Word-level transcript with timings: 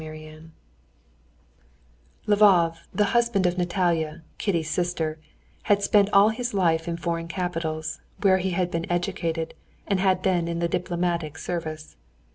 Chapter 0.03 0.49
4 2.25 2.35
Lvov, 2.35 2.77
the 2.91 3.03
husband 3.13 3.45
of 3.45 3.59
Natalia, 3.59 4.23
Kitty's 4.39 4.67
sister, 4.71 5.19
had 5.65 5.83
spent 5.83 6.09
all 6.11 6.29
his 6.29 6.55
life 6.55 6.87
in 6.87 6.97
foreign 6.97 7.27
capitals, 7.27 7.99
where 8.23 8.39
he 8.39 8.49
had 8.49 8.71
been 8.71 8.91
educated, 8.91 9.53
and 9.85 9.99
had 9.99 10.23
been 10.23 10.47
in 10.47 10.57
the 10.57 10.67
diplomatic 10.67 11.37
service. 11.37 11.97